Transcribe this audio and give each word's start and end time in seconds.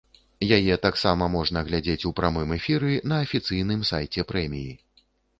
Яе 0.57 0.75
таксама 0.85 1.25
можна 1.33 1.61
глядзець 1.67 2.07
у 2.09 2.11
прамым 2.19 2.53
эфіры 2.57 2.95
на 3.11 3.19
афіцыйным 3.25 3.83
сайце 3.91 4.25
прэміі. 4.33 4.73